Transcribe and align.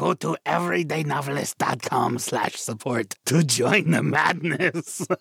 go 0.00 0.14
to 0.14 0.34
everydaynovelist.com 0.46 2.18
slash 2.18 2.54
support 2.54 3.16
to 3.26 3.44
join 3.44 3.90
the 3.90 4.02
madness. 4.02 5.06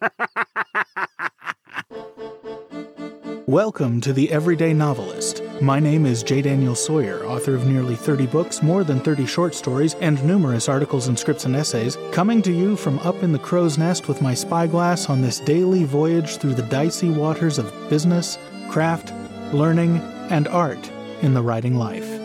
Welcome 3.46 4.00
to 4.00 4.14
The 4.14 4.32
Everyday 4.32 4.74
Novelist. 4.74 5.44
My 5.60 5.82
name 5.82 6.06
is 6.06 6.24
J. 6.24 6.44
Daniel 6.44 6.76
Sawyer, 6.76 7.26
author 7.26 7.56
of 7.56 7.68
nearly 7.68 7.98
30 7.98 8.28
books, 8.28 8.64
more 8.64 8.86
than 8.86 9.02
30 9.02 9.26
short 9.26 9.54
stories, 9.54 9.96
and 9.96 10.24
numerous 10.24 10.70
articles 10.70 11.10
and 11.10 11.20
scripts 11.20 11.44
and 11.44 11.58
essays, 11.58 11.98
coming 12.14 12.42
to 12.44 12.54
you 12.54 12.78
from 12.78 13.00
up 13.00 13.22
in 13.22 13.34
the 13.34 13.40
crow's 13.40 13.78
nest 13.78 14.08
with 14.08 14.22
my 14.22 14.34
spyglass 14.34 15.10
on 15.10 15.22
this 15.22 15.42
daily 15.42 15.84
voyage 15.84 16.38
through 16.38 16.54
the 16.54 16.64
dicey 16.64 17.10
waters 17.10 17.58
of 17.58 17.90
business, 17.90 18.38
craft, 18.70 19.12
learning, 19.54 19.98
and 20.30 20.48
art 20.48 20.90
in 21.22 21.34
the 21.34 21.42
writing 21.42 21.76
life. 21.76 22.19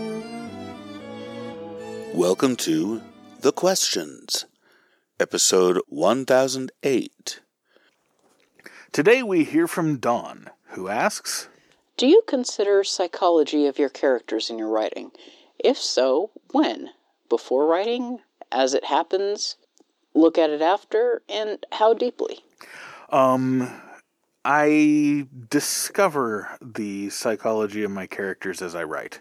Welcome 2.15 2.55
to 2.59 3.03
The 3.41 3.51
Questions, 3.51 4.45
episode 5.18 5.81
1008. 5.89 7.40
Today 8.93 9.21
we 9.25 9.43
hear 9.43 9.67
from 9.67 9.96
Dawn, 9.99 10.50
who 10.68 10.87
asks 10.87 11.49
Do 11.96 12.07
you 12.07 12.23
consider 12.29 12.85
psychology 12.85 13.67
of 13.67 13.81
your 13.81 13.89
characters 13.89 14.49
in 14.49 14.61
your 14.61 14.68
writing? 14.68 15.11
If 15.59 15.77
so, 15.77 16.31
when? 16.53 16.90
Before 17.29 17.67
writing? 17.67 18.21
As 18.53 18.75
it 18.75 18.85
happens? 18.85 19.57
Look 20.15 20.39
at 20.39 20.51
it 20.51 20.62
after? 20.62 21.23
And 21.29 21.67
how 21.73 21.95
deeply? 21.95 22.39
Um, 23.11 23.68
I 24.45 25.26
discover 25.51 26.57
the 26.62 27.11
psychology 27.11 27.82
of 27.82 27.90
my 27.90 28.07
characters 28.07 28.62
as 28.62 28.76
I 28.76 28.85
write. 28.85 29.18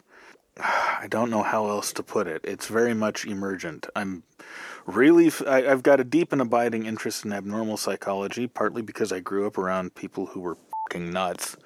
I 0.60 1.08
don't 1.10 1.30
know 1.30 1.44
how 1.44 1.68
else 1.68 1.92
to 1.94 2.04
put 2.04 2.28
it. 2.28 2.42
It's 2.44 2.68
very 2.68 2.94
much 2.94 3.26
emergent. 3.26 3.88
I'm 3.96 4.24
really—I've 4.86 5.84
got 5.84 6.00
a 6.00 6.04
deep 6.04 6.32
and 6.32 6.42
abiding 6.42 6.86
interest 6.86 7.26
in 7.26 7.34
abnormal 7.34 7.78
psychology, 7.78 8.48
partly 8.48 8.82
because 8.82 9.12
I 9.12 9.20
grew 9.20 9.48
up 9.48 9.58
around 9.58 9.96
people 9.96 10.28
who 10.28 10.42
were 10.42 10.58
fucking 10.90 11.12
nuts, 11.12 11.58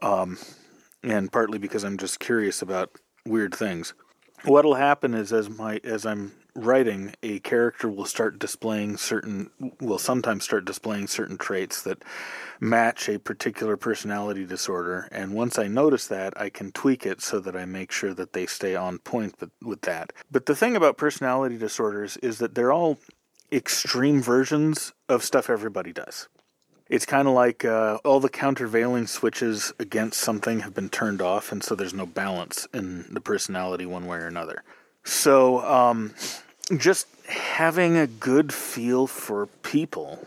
um, 0.00 0.38
and 1.02 1.32
partly 1.32 1.58
because 1.58 1.84
I'm 1.84 1.98
just 1.98 2.20
curious 2.20 2.62
about 2.62 2.96
weird 3.26 3.54
things. 3.54 3.94
What'll 4.44 4.74
happen 4.74 5.14
is 5.14 5.32
as 5.32 5.50
my 5.50 5.80
as 5.82 6.06
I'm 6.06 6.32
writing, 6.54 7.14
a 7.22 7.38
character 7.40 7.88
will 7.88 8.04
start 8.04 8.38
displaying 8.38 8.96
certain 8.96 9.50
will 9.80 9.98
sometimes 9.98 10.44
start 10.44 10.64
displaying 10.64 11.06
certain 11.06 11.38
traits 11.38 11.82
that 11.82 12.02
match 12.60 13.08
a 13.08 13.18
particular 13.18 13.76
personality 13.76 14.44
disorder, 14.44 15.08
and 15.10 15.34
once 15.34 15.58
I 15.58 15.66
notice 15.66 16.06
that, 16.08 16.38
I 16.40 16.50
can 16.50 16.72
tweak 16.72 17.06
it 17.06 17.20
so 17.20 17.40
that 17.40 17.56
I 17.56 17.64
make 17.64 17.92
sure 17.92 18.14
that 18.14 18.32
they 18.32 18.46
stay 18.46 18.74
on 18.74 18.98
point 18.98 19.36
with, 19.62 19.80
that. 19.82 20.12
But 20.30 20.46
the 20.46 20.54
thing 20.54 20.76
about 20.76 20.98
personality 20.98 21.56
disorders 21.56 22.16
is 22.18 22.38
that 22.38 22.54
they're 22.54 22.72
all 22.72 22.98
extreme 23.50 24.22
versions 24.22 24.92
of 25.08 25.24
stuff 25.24 25.48
everybody 25.48 25.92
does. 25.92 26.28
It's 26.88 27.06
kind 27.06 27.28
of 27.28 27.34
like 27.34 27.64
uh, 27.64 27.98
all 28.04 28.18
the 28.18 28.28
countervailing 28.28 29.06
switches 29.06 29.72
against 29.78 30.20
something 30.20 30.60
have 30.60 30.74
been 30.74 30.88
turned 30.88 31.22
off, 31.22 31.52
and 31.52 31.62
so 31.62 31.76
there's 31.76 31.94
no 31.94 32.04
balance 32.04 32.66
in 32.74 33.06
the 33.14 33.20
personality 33.20 33.86
one 33.86 34.06
way 34.06 34.18
or 34.18 34.26
another. 34.26 34.64
So, 35.04 35.60
um, 35.60 36.14
just 36.76 37.06
having 37.26 37.96
a 37.96 38.06
good 38.06 38.52
feel 38.52 39.06
for 39.06 39.46
people 39.46 40.26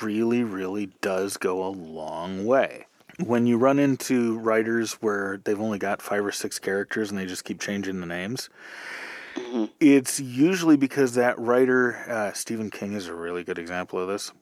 really, 0.00 0.42
really 0.42 0.90
does 1.00 1.36
go 1.36 1.64
a 1.64 1.68
long 1.68 2.46
way. 2.46 2.86
When 3.22 3.46
you 3.46 3.58
run 3.58 3.78
into 3.78 4.38
writers 4.38 4.94
where 4.94 5.38
they've 5.44 5.60
only 5.60 5.78
got 5.78 6.02
five 6.02 6.24
or 6.24 6.32
six 6.32 6.58
characters 6.58 7.10
and 7.10 7.18
they 7.18 7.26
just 7.26 7.44
keep 7.44 7.60
changing 7.60 8.00
the 8.00 8.06
names, 8.06 8.48
it's 9.78 10.18
usually 10.18 10.76
because 10.76 11.14
that 11.14 11.38
writer, 11.38 11.96
uh, 12.08 12.32
Stephen 12.32 12.70
King 12.70 12.94
is 12.94 13.06
a 13.06 13.14
really 13.14 13.44
good 13.44 13.58
example 13.58 13.98
of 13.98 14.08
this. 14.08 14.32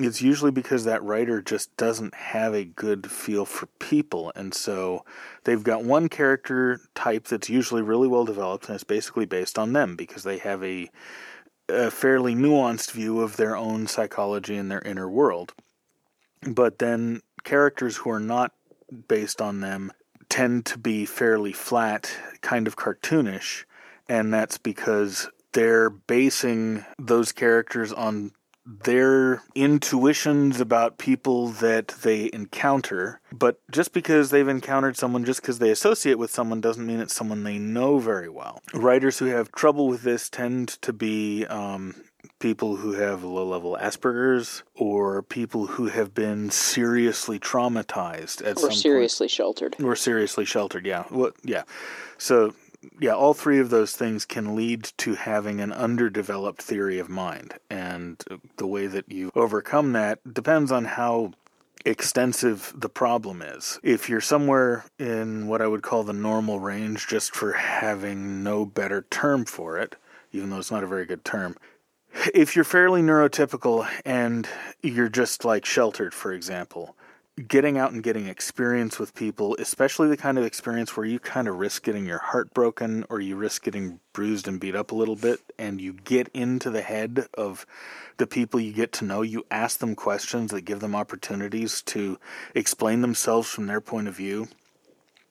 It's 0.00 0.22
usually 0.22 0.52
because 0.52 0.84
that 0.84 1.02
writer 1.02 1.42
just 1.42 1.76
doesn't 1.76 2.14
have 2.14 2.54
a 2.54 2.64
good 2.64 3.10
feel 3.10 3.44
for 3.44 3.66
people. 3.80 4.32
And 4.36 4.54
so 4.54 5.04
they've 5.42 5.62
got 5.62 5.82
one 5.82 6.08
character 6.08 6.80
type 6.94 7.24
that's 7.24 7.50
usually 7.50 7.82
really 7.82 8.06
well 8.06 8.24
developed, 8.24 8.66
and 8.66 8.76
it's 8.76 8.84
basically 8.84 9.26
based 9.26 9.58
on 9.58 9.72
them 9.72 9.96
because 9.96 10.22
they 10.22 10.38
have 10.38 10.62
a, 10.62 10.88
a 11.68 11.90
fairly 11.90 12.34
nuanced 12.34 12.92
view 12.92 13.20
of 13.20 13.36
their 13.36 13.56
own 13.56 13.88
psychology 13.88 14.56
and 14.56 14.70
their 14.70 14.82
inner 14.82 15.10
world. 15.10 15.52
But 16.46 16.78
then 16.78 17.22
characters 17.42 17.96
who 17.96 18.10
are 18.10 18.20
not 18.20 18.52
based 19.08 19.42
on 19.42 19.60
them 19.60 19.92
tend 20.28 20.64
to 20.66 20.78
be 20.78 21.04
fairly 21.06 21.52
flat, 21.52 22.10
kind 22.40 22.68
of 22.68 22.76
cartoonish, 22.76 23.64
and 24.08 24.32
that's 24.32 24.58
because 24.58 25.28
they're 25.52 25.90
basing 25.90 26.84
those 26.98 27.32
characters 27.32 27.92
on 27.92 28.32
their 28.68 29.42
intuitions 29.54 30.60
about 30.60 30.98
people 30.98 31.48
that 31.48 31.88
they 31.88 32.28
encounter. 32.32 33.20
But 33.32 33.60
just 33.70 33.94
because 33.94 34.30
they've 34.30 34.46
encountered 34.46 34.96
someone, 34.96 35.24
just 35.24 35.40
because 35.40 35.58
they 35.58 35.70
associate 35.70 36.18
with 36.18 36.30
someone, 36.30 36.60
doesn't 36.60 36.86
mean 36.86 37.00
it's 37.00 37.14
someone 37.14 37.44
they 37.44 37.58
know 37.58 37.98
very 37.98 38.28
well. 38.28 38.62
Writers 38.74 39.18
who 39.18 39.26
have 39.26 39.50
trouble 39.52 39.88
with 39.88 40.02
this 40.02 40.28
tend 40.28 40.68
to 40.82 40.92
be 40.92 41.46
um, 41.46 41.94
people 42.40 42.76
who 42.76 42.92
have 42.92 43.24
low 43.24 43.46
level 43.46 43.78
Asperger's 43.80 44.62
or 44.74 45.22
people 45.22 45.66
who 45.66 45.86
have 45.86 46.14
been 46.14 46.50
seriously 46.50 47.38
traumatized 47.38 48.46
at 48.46 48.58
or 48.58 48.70
some 48.70 48.72
seriously 48.72 49.24
point. 49.24 49.30
sheltered. 49.30 49.76
Or 49.82 49.96
seriously 49.96 50.44
sheltered, 50.44 50.84
yeah. 50.84 51.04
Well, 51.10 51.32
yeah. 51.42 51.62
So 52.18 52.54
yeah, 53.00 53.14
all 53.14 53.34
three 53.34 53.58
of 53.58 53.70
those 53.70 53.94
things 53.94 54.24
can 54.24 54.54
lead 54.54 54.84
to 54.98 55.14
having 55.14 55.60
an 55.60 55.72
underdeveloped 55.72 56.62
theory 56.62 56.98
of 56.98 57.08
mind. 57.08 57.54
And 57.70 58.22
the 58.56 58.66
way 58.66 58.86
that 58.86 59.10
you 59.10 59.30
overcome 59.34 59.92
that 59.92 60.32
depends 60.32 60.70
on 60.70 60.84
how 60.84 61.32
extensive 61.84 62.72
the 62.76 62.88
problem 62.88 63.42
is. 63.42 63.78
If 63.82 64.08
you're 64.08 64.20
somewhere 64.20 64.84
in 64.98 65.46
what 65.48 65.62
I 65.62 65.66
would 65.66 65.82
call 65.82 66.02
the 66.02 66.12
normal 66.12 66.60
range, 66.60 67.06
just 67.06 67.34
for 67.34 67.52
having 67.52 68.42
no 68.42 68.64
better 68.64 69.06
term 69.10 69.44
for 69.44 69.78
it, 69.78 69.96
even 70.32 70.50
though 70.50 70.58
it's 70.58 70.70
not 70.70 70.84
a 70.84 70.88
very 70.88 71.06
good 71.06 71.24
term, 71.24 71.56
if 72.34 72.54
you're 72.56 72.64
fairly 72.64 73.02
neurotypical 73.02 73.88
and 74.04 74.48
you're 74.82 75.08
just 75.08 75.44
like 75.44 75.64
sheltered, 75.64 76.14
for 76.14 76.32
example, 76.32 76.96
getting 77.46 77.78
out 77.78 77.92
and 77.92 78.02
getting 78.02 78.26
experience 78.26 78.98
with 78.98 79.14
people, 79.14 79.56
especially 79.58 80.08
the 80.08 80.16
kind 80.16 80.38
of 80.38 80.44
experience 80.44 80.96
where 80.96 81.06
you 81.06 81.18
kind 81.18 81.46
of 81.46 81.56
risk 81.56 81.84
getting 81.84 82.06
your 82.06 82.18
heart 82.18 82.52
broken 82.52 83.04
or 83.08 83.20
you 83.20 83.36
risk 83.36 83.62
getting 83.62 84.00
bruised 84.12 84.48
and 84.48 84.58
beat 84.58 84.74
up 84.74 84.90
a 84.90 84.94
little 84.94 85.16
bit, 85.16 85.40
and 85.58 85.80
you 85.80 85.92
get 85.92 86.28
into 86.34 86.70
the 86.70 86.82
head 86.82 87.26
of 87.34 87.64
the 88.16 88.26
people 88.26 88.58
you 88.58 88.72
get 88.72 88.92
to 88.92 89.04
know, 89.04 89.22
you 89.22 89.44
ask 89.50 89.78
them 89.78 89.94
questions 89.94 90.50
that 90.50 90.62
give 90.62 90.80
them 90.80 90.94
opportunities 90.94 91.82
to 91.82 92.18
explain 92.54 93.00
themselves 93.00 93.48
from 93.48 93.66
their 93.66 93.80
point 93.80 94.08
of 94.08 94.16
view. 94.16 94.48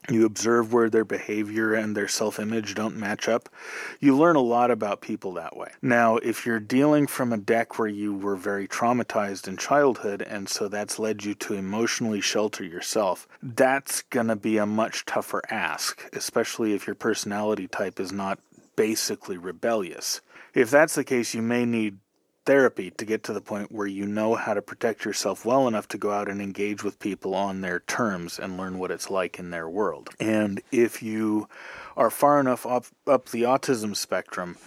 You 0.10 0.26
observe 0.26 0.72
where 0.72 0.90
their 0.90 1.04
behavior 1.04 1.74
and 1.74 1.96
their 1.96 2.08
self 2.08 2.40
image 2.40 2.76
don't 2.76 2.96
match 2.96 3.28
up. 3.28 3.50
You 4.00 4.16
learn 4.16 4.38
a 4.38 4.42
lot 4.42 4.72
about 4.72 5.02
people 5.02 5.34
that 5.34 5.58
way. 5.58 5.72
Now, 5.82 6.16
if 6.18 6.46
you're 6.46 6.62
dealing 6.62 7.08
from 7.08 7.34
a 7.34 7.38
deck 7.38 7.78
where 7.78 7.90
you 7.90 8.14
were 8.14 8.38
very 8.38 8.70
traumatized 8.70 9.48
in 9.50 9.58
childhood, 9.58 10.22
and 10.22 10.48
so 10.48 10.70
that's 10.70 10.98
led 10.98 11.26
you 11.26 11.34
to 11.36 11.56
emotionally 11.56 12.22
shelter 12.22 12.64
yourself, 12.64 13.28
that's 13.44 14.02
going 14.04 14.28
to 14.28 14.38
be 14.38 14.58
a 14.58 14.66
much 14.66 15.04
tougher 15.06 15.42
ask, 15.50 16.10
especially 16.14 16.74
if 16.74 16.88
your 16.88 16.96
personality 16.96 17.68
type 17.68 18.00
is 18.00 18.14
not 18.14 18.40
basically 18.78 19.38
rebellious. 19.38 20.22
If 20.54 20.72
that's 20.72 20.96
the 20.96 21.04
case, 21.04 21.34
you 21.34 21.42
may 21.42 21.66
need 21.66 21.98
therapy 22.48 22.90
to 22.90 23.06
get 23.06 23.24
to 23.24 23.34
the 23.34 23.42
point 23.42 23.74
where 23.74 23.86
you 23.86 24.08
know 24.08 24.34
how 24.34 24.54
to 24.54 24.62
protect 24.62 25.04
yourself 25.04 25.46
well 25.46 25.68
enough 25.68 25.88
to 25.90 25.98
go 25.98 26.12
out 26.12 26.30
and 26.30 26.42
engage 26.42 26.82
with 26.82 26.98
people 26.98 27.36
on 27.36 27.60
their 27.60 27.82
terms 27.82 28.40
and 28.40 28.58
learn 28.58 28.80
what 28.80 28.90
it's 28.90 29.10
like 29.10 29.38
in 29.38 29.52
their 29.52 29.70
world. 29.70 30.10
And 30.18 30.62
if 30.72 31.04
you 31.04 31.50
are 31.98 32.10
far 32.10 32.40
enough 32.40 32.66
up, 32.66 32.86
up 33.06 33.30
the 33.30 33.44
autism 33.44 33.96
spectrum, 33.96 34.58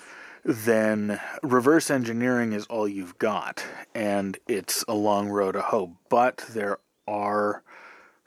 then 0.45 1.19
reverse 1.43 1.91
engineering 1.91 2.53
is 2.53 2.67
all 2.67 2.87
you've 2.87 3.19
got, 3.19 3.65
and 3.95 4.39
it's 4.47 4.85
a 4.87 4.95
long 4.95 5.31
road 5.31 5.53
to 5.53 5.63
hoe. 5.63 5.97
But 6.11 6.45
there 6.51 6.79
are 7.09 7.63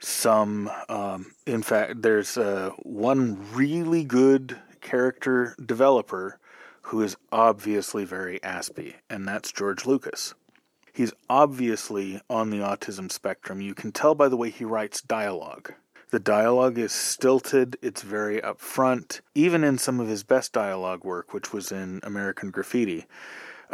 some, 0.00 0.68
um, 0.88 1.32
in 1.46 1.62
fact, 1.62 2.02
there's 2.02 2.36
uh, 2.36 2.70
one 2.82 3.38
really 3.54 4.02
good 4.02 4.58
character 4.80 5.56
developer 5.64 6.40
who 6.84 7.02
is 7.02 7.16
obviously 7.32 8.04
very 8.04 8.38
Aspie, 8.40 8.94
and 9.08 9.26
that's 9.26 9.52
George 9.52 9.86
Lucas. 9.86 10.34
He's 10.92 11.12
obviously 11.28 12.20
on 12.30 12.50
the 12.50 12.58
autism 12.58 13.10
spectrum. 13.10 13.60
You 13.60 13.74
can 13.74 13.90
tell 13.90 14.14
by 14.14 14.28
the 14.28 14.36
way 14.36 14.50
he 14.50 14.64
writes 14.64 15.00
dialogue. 15.00 15.72
The 16.10 16.20
dialogue 16.20 16.78
is 16.78 16.92
stilted, 16.92 17.76
it's 17.82 18.02
very 18.02 18.40
upfront, 18.40 19.20
even 19.34 19.64
in 19.64 19.78
some 19.78 19.98
of 19.98 20.06
his 20.06 20.22
best 20.22 20.52
dialogue 20.52 21.04
work, 21.04 21.32
which 21.32 21.52
was 21.52 21.72
in 21.72 22.00
American 22.04 22.50
Graffiti. 22.50 23.06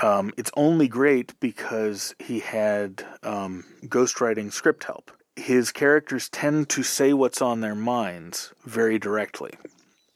Um, 0.02 0.32
it's 0.38 0.52
only 0.56 0.88
great 0.88 1.38
because 1.40 2.14
he 2.18 2.38
had 2.38 3.04
um, 3.22 3.64
ghostwriting 3.84 4.52
script 4.52 4.84
help. 4.84 5.10
His 5.36 5.72
characters 5.72 6.28
tend 6.28 6.68
to 6.70 6.82
say 6.82 7.12
what's 7.12 7.42
on 7.42 7.60
their 7.60 7.74
minds 7.74 8.54
very 8.64 8.98
directly, 8.98 9.52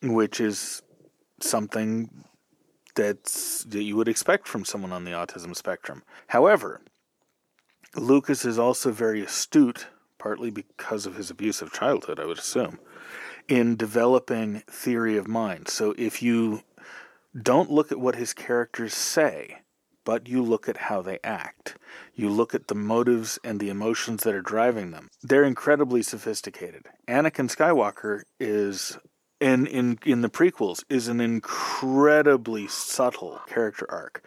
which 0.02 0.40
is 0.40 0.80
something 1.40 2.24
that's 2.94 3.64
that 3.64 3.82
you 3.82 3.96
would 3.96 4.08
expect 4.08 4.48
from 4.48 4.64
someone 4.64 4.92
on 4.92 5.04
the 5.04 5.12
autism 5.12 5.54
spectrum. 5.54 6.02
However, 6.28 6.80
Lucas 7.96 8.44
is 8.44 8.58
also 8.58 8.90
very 8.90 9.22
astute, 9.22 9.86
partly 10.18 10.50
because 10.50 11.06
of 11.06 11.16
his 11.16 11.30
abusive 11.30 11.72
childhood, 11.72 12.18
I 12.18 12.26
would 12.26 12.38
assume, 12.38 12.78
in 13.48 13.76
developing 13.76 14.62
theory 14.68 15.16
of 15.16 15.28
mind. 15.28 15.68
So 15.68 15.94
if 15.96 16.22
you 16.22 16.62
don't 17.40 17.70
look 17.70 17.92
at 17.92 18.00
what 18.00 18.16
his 18.16 18.32
characters 18.32 18.94
say, 18.94 19.58
but 20.04 20.28
you 20.28 20.42
look 20.42 20.68
at 20.68 20.76
how 20.76 21.02
they 21.02 21.18
act. 21.24 21.76
You 22.14 22.28
look 22.28 22.54
at 22.54 22.68
the 22.68 22.74
motives 22.74 23.38
and 23.42 23.58
the 23.58 23.70
emotions 23.70 24.22
that 24.22 24.34
are 24.34 24.42
driving 24.42 24.90
them. 24.90 25.08
They're 25.22 25.44
incredibly 25.44 26.02
sophisticated. 26.02 26.86
Anakin 27.08 27.48
Skywalker 27.48 28.22
is 28.38 28.98
in 29.44 29.66
in 29.66 29.98
in 30.06 30.22
the 30.22 30.30
prequels 30.30 30.84
is 30.88 31.06
an 31.06 31.20
incredibly 31.20 32.66
subtle 32.66 33.42
character 33.46 33.86
arc. 33.90 34.24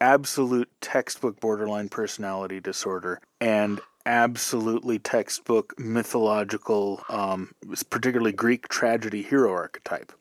Absolute 0.00 0.70
textbook 0.80 1.38
borderline 1.40 1.90
personality 1.90 2.58
disorder 2.58 3.20
and 3.38 3.80
absolutely 4.06 4.98
textbook 4.98 5.78
mythological 5.78 7.02
um, 7.10 7.52
particularly 7.90 8.32
Greek 8.32 8.68
tragedy 8.68 9.22
hero 9.22 9.52
archetype. 9.52 10.12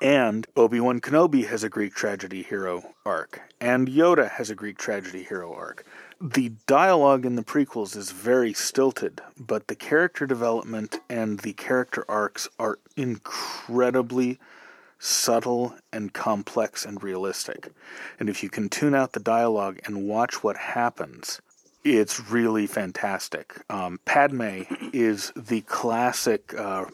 And 0.00 0.46
Obi 0.54 0.78
Wan 0.78 1.00
Kenobi 1.00 1.44
has 1.48 1.64
a 1.64 1.68
Greek 1.68 1.94
tragedy 1.94 2.44
hero 2.44 2.84
arc, 3.04 3.40
and 3.60 3.88
Yoda 3.88 4.30
has 4.30 4.50
a 4.50 4.54
Greek 4.54 4.78
tragedy 4.78 5.24
hero 5.24 5.52
arc. 5.52 5.84
The 6.20 6.52
dialogue 6.66 7.24
in 7.24 7.36
the 7.36 7.44
prequels 7.44 7.96
is 7.96 8.10
very 8.10 8.52
stilted, 8.52 9.20
but 9.38 9.68
the 9.68 9.76
character 9.76 10.26
development 10.26 10.98
and 11.08 11.38
the 11.40 11.52
character 11.52 12.04
arcs 12.08 12.48
are 12.58 12.80
incredibly 12.96 14.40
subtle 14.98 15.76
and 15.92 16.12
complex 16.12 16.84
and 16.84 17.00
realistic. 17.00 17.68
And 18.18 18.28
if 18.28 18.42
you 18.42 18.48
can 18.48 18.68
tune 18.68 18.96
out 18.96 19.12
the 19.12 19.20
dialogue 19.20 19.78
and 19.84 20.08
watch 20.08 20.42
what 20.42 20.56
happens, 20.56 21.40
it's 21.84 22.28
really 22.28 22.66
fantastic. 22.66 23.62
Um, 23.70 24.00
Padme 24.04 24.62
is 24.92 25.32
the 25.36 25.60
classic. 25.62 26.52
Uh, 26.52 26.86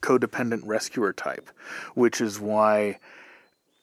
codependent 0.00 0.62
rescuer 0.64 1.12
type, 1.12 1.50
which 1.94 2.20
is 2.20 2.38
why 2.38 2.98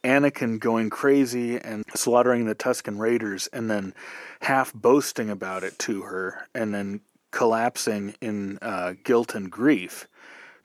Anakin 0.06 0.60
going 0.60 0.90
crazy 0.90 1.58
and 1.58 1.84
slaughtering 1.96 2.46
the 2.46 2.56
Tusken 2.56 3.00
Raiders 3.00 3.48
and 3.48 3.70
then 3.70 3.94
half 4.42 4.74
boasting 4.74 5.30
about 5.30 5.64
it 5.64 5.78
to 5.80 6.04
her 6.04 6.48
and 6.54 6.74
then 6.74 7.02
collapsing 7.32 8.16
in 8.22 8.60
uh, 8.62 8.94
guilt 9.04 9.36
and 9.36 9.52
grief 9.52 10.08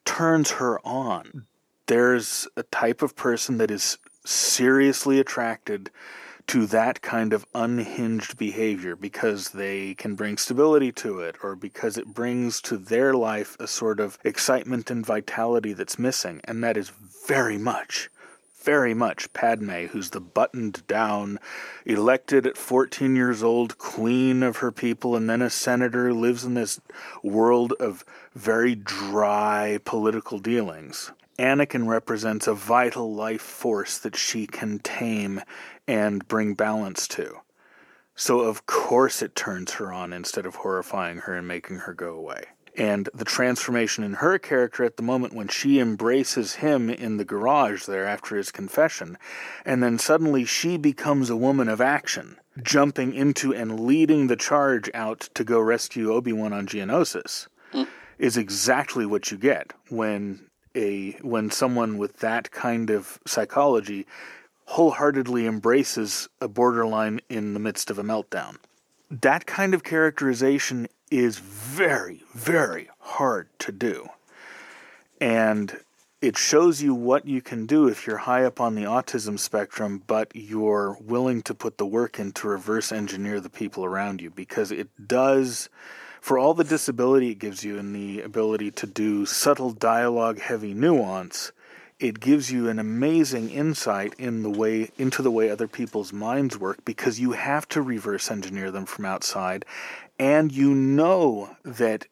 turns 0.05 0.53
her 0.53 0.79
on. 0.87 1.47
There's 1.87 2.47
a 2.57 2.63
type 2.65 3.03
of 3.03 3.17
person 3.17 3.59
that 3.59 3.71
is 3.71 3.99
seriously 4.25 5.19
attracted 5.19 5.91
to 6.47 6.67
that 6.67 7.01
kind 7.01 7.33
of 7.33 7.47
unhinged 7.55 8.37
behavior 8.37 8.97
because 8.97 9.51
they 9.51 9.95
can 9.95 10.15
bring 10.17 10.37
stability 10.37 10.91
to 10.91 11.21
it 11.21 11.37
or 11.43 11.55
because 11.55 11.97
it 11.97 12.07
brings 12.07 12.61
to 12.61 12.77
their 12.77 13.15
life 13.15 13.57
a 13.61 13.67
sort 13.67 14.01
of 14.01 14.19
excitement 14.25 14.91
and 14.91 15.07
vitality 15.07 15.73
that's 15.73 15.99
missing. 15.99 16.41
And 16.45 16.63
that 16.65 16.77
is 16.77 16.91
very 17.27 17.57
much, 17.57 18.11
very 18.63 18.95
much 18.95 19.33
Padme, 19.33 19.87
who's 19.87 20.11
the 20.11 20.21
buttoned 20.21 20.87
down, 20.87 21.39
elected 21.85 22.47
at 22.47 22.57
14 22.57 23.17
years 23.17 23.43
old, 23.43 23.79
queen 23.79 24.43
of 24.43 24.59
her 24.59 24.71
people, 24.71 25.17
and 25.17 25.29
then 25.29 25.43
a 25.43 25.51
senator, 25.51 26.13
lives 26.13 26.45
in 26.45 26.55
this 26.55 26.81
world 27.23 27.73
of 27.81 28.05
very 28.35 28.75
dry 28.75 29.79
political 29.85 30.39
dealings. 30.39 31.13
Anakin 31.39 31.87
represents 31.89 32.47
a 32.47 32.55
vital 32.55 33.15
life 33.15 33.41
force 33.41 33.97
that 33.99 34.15
she 34.15 34.47
can 34.47 34.79
tame 34.79 35.41
and 35.89 36.29
bring 36.29 36.55
balance 36.55 37.09
to. 37.09 37.41
So, 38.15 38.41
of 38.41 38.67
course, 38.67 39.23
it 39.23 39.35
turns 39.35 39.73
her 39.73 39.91
on 39.91 40.13
instead 40.13 40.45
of 40.45 40.57
horrifying 40.57 41.19
her 41.21 41.35
and 41.35 41.49
making 41.49 41.79
her 41.79 41.95
go 41.95 42.15
away. 42.15 42.45
And 42.77 43.09
the 43.13 43.25
transformation 43.25 44.05
in 44.05 44.15
her 44.15 44.39
character 44.39 44.85
at 44.85 44.97
the 44.97 45.03
moment 45.03 45.35
when 45.35 45.49
she 45.49 45.81
embraces 45.81 46.57
him 46.57 46.89
in 46.89 47.17
the 47.17 47.25
garage 47.25 47.85
there 47.85 48.07
after 48.07 48.37
his 48.37 48.53
confession, 48.53 49.19
and 49.65 49.83
then 49.83 49.99
suddenly 49.99 50.45
she 50.45 50.77
becomes 50.77 51.31
a 51.31 51.37
woman 51.37 51.69
of 51.69 51.81
action, 51.81 52.39
jumping 52.63 53.13
into 53.13 53.53
and 53.53 53.81
leading 53.81 54.29
the 54.29 54.37
charge 54.37 54.89
out 54.95 55.29
to 55.35 55.45
go 55.45 55.61
rescue 55.61 56.13
Obi 56.13 56.33
Wan 56.33 56.53
on 56.53 56.67
Geonosis, 56.67 57.49
mm. 57.73 57.89
is 58.19 58.37
exactly 58.37 59.05
what 59.05 59.31
you 59.31 59.37
get 59.37 59.73
when 59.89 60.47
a 60.77 61.13
when 61.23 61.51
someone 61.51 61.99
with 61.99 62.19
that 62.21 62.51
kind 62.53 62.91
of 62.91 63.19
psychology 63.27 64.07
wholeheartedly 64.67 65.47
embraces 65.47 66.29
a 66.41 66.47
borderline 66.47 67.21
in 67.29 67.55
the 67.55 67.61
midst 67.61 67.91
of 67.91 67.99
a 67.99 68.05
meltdown. 68.05 68.57
That 69.11 69.45
kind 69.45 69.75
of 69.75 69.83
characterization 69.83 70.87
is 71.11 71.39
very, 71.39 72.23
very 72.35 72.89
hard 72.99 73.49
to 73.61 73.73
do. 73.73 74.09
And 75.21 75.77
it 76.21 76.37
shows 76.37 76.83
you 76.83 76.95
what 76.95 77.27
you 77.27 77.41
can 77.41 77.67
do 77.67 77.89
if 77.89 78.07
you're 78.07 78.19
high 78.19 78.45
up 78.45 78.61
on 78.61 78.75
the 78.75 78.83
autism 78.83 79.39
spectrum, 79.39 80.03
but 80.07 80.31
you're 80.35 80.99
willing 81.01 81.43
to 81.43 81.55
put 81.55 81.79
the 81.79 81.87
work 81.87 82.19
in 82.19 82.33
to 82.33 82.49
reverse 82.49 82.93
engineer 82.93 83.41
the 83.41 83.49
people 83.49 83.85
around 83.85 84.21
you 84.21 84.31
because 84.31 84.71
it 84.71 84.89
does, 85.07 85.71
for 86.21 86.39
all 86.39 86.53
the 86.53 86.65
disability 86.65 87.31
it 87.31 87.39
gives 87.39 87.65
you 87.65 87.79
and 87.79 87.95
the 87.95 88.21
ability 88.21 88.71
to 88.71 88.87
do 88.87 89.25
subtle 89.25 89.73
dialogue 89.73 90.39
heavy 90.39 90.75
nuance, 90.75 91.53
it 91.99 92.21
gives 92.21 92.51
you 92.51 92.69
an 92.69 92.79
amazing 92.79 93.51
insight 93.51 94.15
in 94.19 94.43
the 94.43 94.51
way 94.51 94.91
into 94.99 95.21
the 95.23 95.31
way 95.31 95.51
other 95.51 95.69
people's 95.69 96.13
minds 96.13 96.59
work 96.59 96.83
because 96.85 97.21
you 97.21 97.33
have 97.33 97.69
to 97.69 97.83
reverse 97.83 98.31
engineer 98.31 98.71
them 98.71 98.87
from 98.87 99.05
outside 99.05 99.65
and 100.21 100.53
you 100.53 100.75
know 100.75 101.57
that 101.65 102.07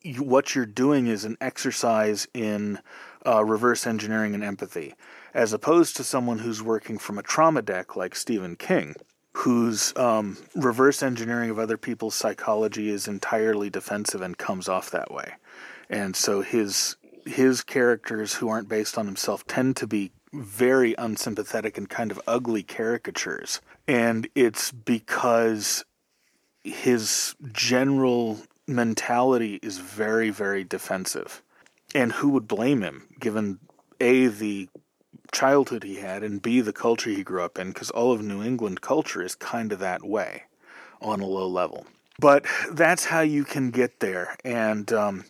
you, 0.00 0.22
what 0.22 0.54
you're 0.54 0.64
doing 0.64 1.08
is 1.08 1.24
an 1.24 1.36
exercise 1.40 2.28
in 2.32 2.78
uh, 3.26 3.44
reverse 3.44 3.86
engineering 3.86 4.34
and 4.34 4.44
empathy 4.44 4.94
as 5.34 5.52
opposed 5.52 5.96
to 5.96 6.04
someone 6.04 6.38
who's 6.38 6.62
working 6.62 6.96
from 6.96 7.18
a 7.18 7.22
trauma 7.22 7.60
deck 7.60 7.96
like 7.96 8.14
Stephen 8.14 8.56
King 8.56 8.94
whose 9.34 9.94
um, 9.96 10.38
reverse 10.54 11.02
engineering 11.02 11.50
of 11.50 11.58
other 11.58 11.76
people's 11.76 12.14
psychology 12.14 12.88
is 12.88 13.06
entirely 13.06 13.68
defensive 13.68 14.22
and 14.22 14.38
comes 14.38 14.68
off 14.68 14.90
that 14.90 15.10
way 15.12 15.34
and 15.90 16.14
so 16.14 16.40
his 16.40 16.96
his 17.26 17.62
characters 17.62 18.34
who 18.34 18.48
aren't 18.48 18.68
based 18.68 18.96
on 18.96 19.06
himself 19.06 19.46
tend 19.46 19.76
to 19.76 19.86
be 19.86 20.12
very 20.32 20.94
unsympathetic 20.96 21.76
and 21.76 21.88
kind 21.88 22.10
of 22.10 22.20
ugly 22.26 22.62
caricatures. 22.62 23.60
And 23.86 24.28
it's 24.34 24.70
because 24.70 25.84
his 26.64 27.34
general 27.52 28.38
mentality 28.66 29.58
is 29.62 29.78
very, 29.78 30.30
very 30.30 30.64
defensive. 30.64 31.42
And 31.94 32.12
who 32.12 32.30
would 32.30 32.46
blame 32.46 32.82
him, 32.82 33.08
given 33.18 33.58
A, 34.00 34.28
the 34.28 34.68
childhood 35.32 35.82
he 35.82 35.96
had, 35.96 36.22
and 36.22 36.40
B, 36.40 36.60
the 36.60 36.72
culture 36.72 37.10
he 37.10 37.24
grew 37.24 37.42
up 37.42 37.58
in? 37.58 37.72
Because 37.72 37.90
all 37.90 38.12
of 38.12 38.22
New 38.22 38.42
England 38.42 38.80
culture 38.80 39.22
is 39.22 39.34
kind 39.34 39.72
of 39.72 39.80
that 39.80 40.04
way 40.04 40.44
on 41.00 41.20
a 41.20 41.26
low 41.26 41.48
level. 41.48 41.86
But 42.20 42.44
that's 42.70 43.06
how 43.06 43.22
you 43.22 43.44
can 43.44 43.70
get 43.70 44.00
there. 44.00 44.36
And 44.44 44.92
um, 44.92 45.24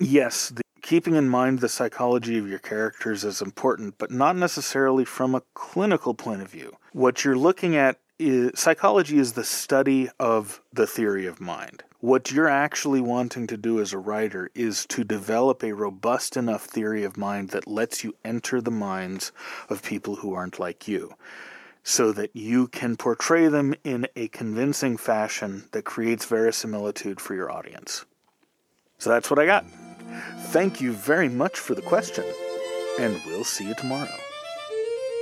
yes, 0.00 0.50
the 0.50 0.62
keeping 0.82 1.14
in 1.14 1.28
mind 1.28 1.60
the 1.60 1.68
psychology 1.68 2.38
of 2.38 2.48
your 2.48 2.58
characters 2.58 3.24
is 3.24 3.40
important, 3.40 3.96
but 3.98 4.10
not 4.10 4.36
necessarily 4.36 5.04
from 5.04 5.34
a 5.34 5.42
clinical 5.54 6.14
point 6.14 6.42
of 6.42 6.50
view. 6.50 6.76
What 6.92 7.24
you're 7.24 7.36
looking 7.36 7.76
at 7.76 7.98
is 8.18 8.52
psychology 8.58 9.18
is 9.18 9.32
the 9.32 9.44
study 9.44 10.08
of 10.18 10.60
the 10.72 10.86
theory 10.86 11.26
of 11.26 11.40
mind. 11.40 11.82
What 12.00 12.30
you're 12.30 12.48
actually 12.48 13.00
wanting 13.00 13.46
to 13.48 13.56
do 13.56 13.80
as 13.80 13.92
a 13.92 13.98
writer 13.98 14.50
is 14.54 14.86
to 14.86 15.02
develop 15.04 15.62
a 15.62 15.72
robust 15.72 16.36
enough 16.36 16.64
theory 16.64 17.04
of 17.04 17.16
mind 17.16 17.50
that 17.50 17.66
lets 17.66 18.04
you 18.04 18.14
enter 18.24 18.60
the 18.60 18.70
minds 18.70 19.32
of 19.68 19.82
people 19.82 20.16
who 20.16 20.34
aren't 20.34 20.60
like 20.60 20.86
you 20.86 21.14
so 21.82 22.12
that 22.12 22.36
you 22.36 22.68
can 22.68 22.96
portray 22.96 23.48
them 23.48 23.74
in 23.82 24.06
a 24.14 24.28
convincing 24.28 24.96
fashion 24.96 25.64
that 25.72 25.84
creates 25.84 26.26
verisimilitude 26.26 27.20
for 27.20 27.34
your 27.34 27.50
audience. 27.50 28.04
So 28.98 29.10
that's 29.10 29.30
what 29.30 29.38
I 29.38 29.46
got. 29.46 29.64
Thank 30.48 30.80
you 30.80 30.92
very 30.92 31.28
much 31.28 31.58
for 31.58 31.74
the 31.74 31.82
question, 31.82 32.24
and 32.98 33.20
we'll 33.26 33.44
see 33.44 33.68
you 33.68 33.74
tomorrow. 33.74 34.27